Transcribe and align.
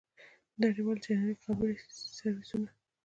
په 0.51 0.57
نړیوالو 0.63 1.03
چېنلونو 1.03 1.33
کې 1.37 1.43
خبري 1.47 1.75
سرویسونه. 2.17 2.69